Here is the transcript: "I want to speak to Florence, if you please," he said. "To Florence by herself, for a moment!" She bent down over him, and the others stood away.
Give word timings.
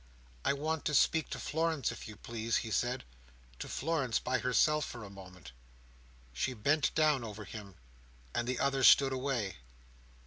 "I 0.43 0.53
want 0.53 0.83
to 0.85 0.95
speak 0.95 1.29
to 1.29 1.37
Florence, 1.37 1.91
if 1.91 2.07
you 2.07 2.15
please," 2.15 2.57
he 2.65 2.71
said. 2.71 3.03
"To 3.59 3.67
Florence 3.69 4.17
by 4.17 4.39
herself, 4.39 4.83
for 4.83 5.03
a 5.03 5.11
moment!" 5.11 5.51
She 6.33 6.55
bent 6.55 6.95
down 6.95 7.23
over 7.23 7.45
him, 7.45 7.75
and 8.33 8.47
the 8.47 8.57
others 8.57 8.87
stood 8.87 9.13
away. 9.13 9.57